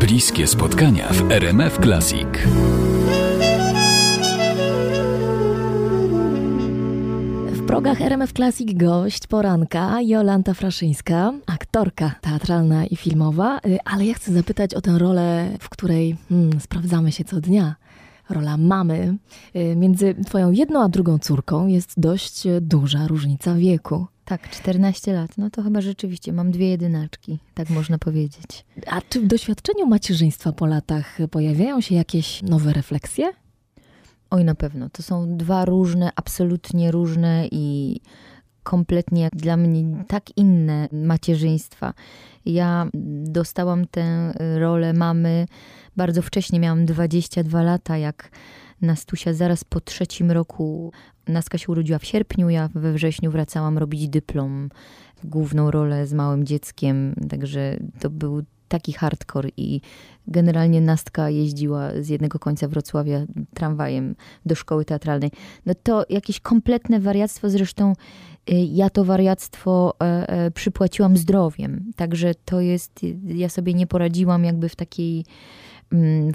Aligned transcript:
Bliskie 0.00 0.46
spotkania 0.46 1.08
w 1.12 1.30
RMF 1.32 1.78
Classic. 1.82 2.28
W 7.52 7.66
progach 7.66 8.00
RMF 8.00 8.32
Classic 8.32 8.78
gość 8.78 9.26
poranka 9.26 10.00
Jolanta 10.00 10.54
Fraszyńska, 10.54 11.32
aktorka 11.46 12.14
teatralna 12.20 12.86
i 12.86 12.96
filmowa, 12.96 13.60
Y, 13.66 13.78
ale 13.84 14.06
ja 14.06 14.14
chcę 14.14 14.32
zapytać 14.32 14.74
o 14.74 14.80
tę 14.80 14.98
rolę, 14.98 15.56
w 15.60 15.68
której 15.68 16.16
hmm, 16.28 16.60
sprawdzamy 16.60 17.12
się 17.12 17.24
co 17.24 17.40
dnia. 17.40 17.74
Rola 18.30 18.56
mamy. 18.56 19.16
Y, 19.56 19.76
Między 19.76 20.14
twoją 20.26 20.50
jedną 20.50 20.82
a 20.82 20.88
drugą 20.88 21.18
córką 21.18 21.66
jest 21.66 22.00
dość 22.00 22.46
y, 22.46 22.60
duża 22.60 23.06
różnica 23.06 23.54
wieku. 23.54 24.06
Tak, 24.30 24.50
14 24.50 25.12
lat. 25.12 25.38
No 25.38 25.50
to 25.50 25.62
chyba 25.62 25.80
rzeczywiście 25.80 26.32
mam 26.32 26.50
dwie 26.50 26.68
jedynaczki, 26.68 27.38
tak 27.54 27.70
można 27.70 27.98
powiedzieć. 27.98 28.64
A 28.86 29.00
czy 29.08 29.20
w 29.20 29.26
doświadczeniu 29.26 29.86
macierzyństwa 29.86 30.52
po 30.52 30.66
latach 30.66 31.18
pojawiają 31.30 31.80
się 31.80 31.94
jakieś 31.94 32.42
nowe 32.42 32.72
refleksje? 32.72 33.32
Oj, 34.30 34.44
na 34.44 34.54
pewno. 34.54 34.90
To 34.90 35.02
są 35.02 35.36
dwa 35.36 35.64
różne, 35.64 36.10
absolutnie 36.16 36.90
różne 36.90 37.48
i 37.50 37.96
kompletnie 38.62 39.22
jak 39.22 39.36
dla 39.36 39.56
mnie 39.56 40.04
tak 40.08 40.36
inne 40.36 40.88
macierzyństwa. 40.92 41.94
Ja 42.46 42.86
dostałam 43.24 43.86
tę 43.86 44.32
rolę 44.58 44.92
mamy 44.92 45.46
bardzo 45.96 46.22
wcześnie, 46.22 46.60
miałam 46.60 46.86
22 46.86 47.62
lata, 47.62 47.98
jak 47.98 48.30
Nastusia 48.82 49.32
zaraz 49.32 49.64
po 49.64 49.80
trzecim 49.80 50.30
roku, 50.30 50.92
Naska 51.28 51.58
się 51.58 51.72
urodziła 51.72 51.98
w 51.98 52.04
sierpniu, 52.04 52.50
ja 52.50 52.68
we 52.74 52.92
wrześniu 52.92 53.30
wracałam 53.30 53.78
robić 53.78 54.08
dyplom, 54.08 54.68
główną 55.24 55.70
rolę 55.70 56.06
z 56.06 56.12
małym 56.12 56.44
dzieckiem, 56.44 57.14
także 57.28 57.76
to 58.00 58.10
był 58.10 58.42
taki 58.70 58.92
hardcore 58.92 59.48
i 59.56 59.80
generalnie 60.28 60.80
Nastka 60.80 61.30
jeździła 61.30 61.90
z 62.00 62.08
jednego 62.08 62.38
końca 62.38 62.68
Wrocławia 62.68 63.20
tramwajem 63.54 64.14
do 64.46 64.54
szkoły 64.54 64.84
teatralnej. 64.84 65.30
No 65.66 65.74
to 65.82 66.04
jakieś 66.08 66.40
kompletne 66.40 67.00
wariactwo, 67.00 67.50
zresztą 67.50 67.92
y, 67.92 68.54
ja 68.54 68.90
to 68.90 69.04
wariactwo 69.04 69.94
e, 70.02 70.28
e, 70.28 70.50
przypłaciłam 70.50 71.16
zdrowiem, 71.16 71.92
także 71.96 72.34
to 72.34 72.60
jest, 72.60 73.00
ja 73.26 73.48
sobie 73.48 73.74
nie 73.74 73.86
poradziłam 73.86 74.44
jakby 74.44 74.68
w 74.68 74.76
takiej 74.76 75.24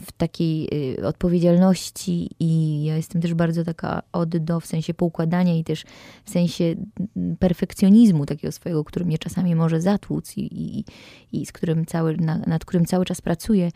w 0.01 0.11
takiej 0.17 0.69
y, 0.99 1.07
odpowiedzialności 1.07 2.29
i 2.39 2.83
ja 2.83 2.95
jestem 2.95 3.21
też 3.21 3.33
bardzo 3.33 3.63
taka 3.63 4.01
od 4.11 4.37
do, 4.37 4.59
w 4.59 4.65
sensie 4.65 4.93
poukładania 4.93 5.55
i 5.55 5.63
też 5.63 5.83
w 6.25 6.29
sensie 6.29 6.75
mm, 7.15 7.37
perfekcjonizmu 7.37 8.25
takiego 8.25 8.51
swojego, 8.51 8.83
który 8.83 9.05
mnie 9.05 9.17
czasami 9.17 9.55
może 9.55 9.81
zatłuc 9.81 10.37
i, 10.37 10.41
i, 10.41 10.85
i 11.31 11.45
z 11.45 11.51
którym 11.51 11.85
cały, 11.85 12.17
na, 12.17 12.37
nad 12.37 12.65
którym 12.65 12.85
cały 12.85 13.05
czas 13.05 13.21
pracuję. 13.21 13.71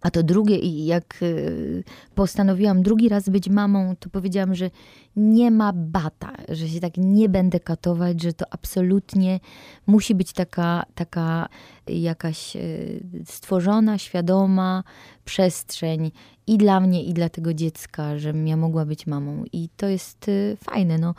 A 0.00 0.10
to 0.10 0.22
drugie, 0.22 0.58
i 0.58 0.86
jak 0.86 1.22
y, 1.22 1.84
postanowiłam 2.14 2.82
drugi 2.82 3.08
raz 3.08 3.28
być 3.28 3.48
mamą, 3.48 3.96
to 3.96 4.10
powiedziałam, 4.10 4.54
że 4.54 4.70
nie 5.16 5.50
ma 5.50 5.72
bata, 5.72 6.32
że 6.48 6.68
się 6.68 6.80
tak 6.80 6.92
nie 6.96 7.28
będę 7.28 7.60
katować, 7.60 8.22
że 8.22 8.32
to 8.32 8.44
absolutnie 8.50 9.40
musi 9.86 10.14
być 10.14 10.32
taka, 10.32 10.84
taka 10.94 11.48
jakaś 11.88 12.56
y, 12.56 13.02
stworzona, 13.26 13.98
świadoma 13.98 14.84
przestrzeń 15.24 16.10
i 16.46 16.58
dla 16.58 16.80
mnie, 16.80 17.04
i 17.04 17.14
dla 17.14 17.28
tego 17.28 17.54
dziecka, 17.54 18.18
żebym 18.18 18.46
ja 18.48 18.56
mogła 18.56 18.84
być 18.84 19.06
mamą. 19.06 19.44
I 19.52 19.68
to 19.76 19.88
jest 19.88 20.28
y, 20.28 20.56
fajne. 20.64 20.98
No. 20.98 21.14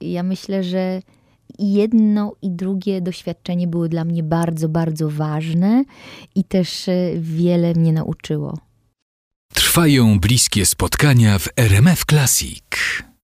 Ja 0.00 0.22
myślę, 0.22 0.64
że 0.64 1.02
jedno 1.58 2.34
i 2.42 2.50
drugie 2.50 3.00
doświadczenie 3.00 3.66
były 3.66 3.88
dla 3.88 4.04
mnie 4.04 4.22
bardzo, 4.22 4.68
bardzo 4.68 5.10
ważne 5.10 5.84
i 6.34 6.44
też 6.44 6.88
y, 6.88 7.14
wiele 7.20 7.74
mnie 7.74 7.92
nauczyło. 7.92 8.58
Trwają 9.54 10.20
bliskie 10.20 10.66
spotkania 10.66 11.38
w 11.38 11.48
RMF 11.56 12.04
Classic. 12.04 12.64